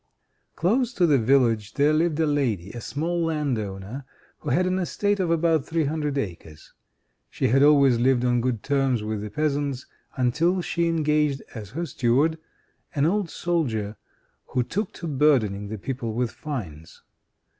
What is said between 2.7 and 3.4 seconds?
a small